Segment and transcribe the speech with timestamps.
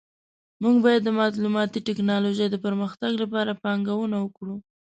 [0.63, 4.55] موږ باید د معلوماتي ټکنالوژۍ د پرمختګ لپاره پانګونه وکړو